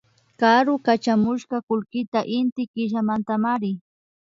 Karu 0.39 0.73
kachamushka 0.85 1.57
kullkika 1.67 2.19
Inti 2.37 2.63
killamantamari 2.73 3.71